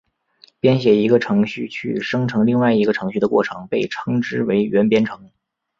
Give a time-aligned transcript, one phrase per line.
[0.59, 5.29] 编写一个程序去生成另外一个程序的过程被称之为元编程。